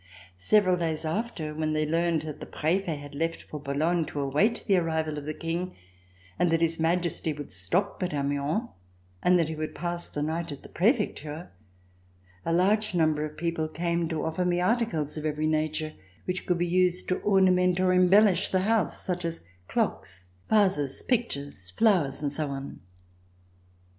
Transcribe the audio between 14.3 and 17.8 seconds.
me articles of every nature which could be used to ornament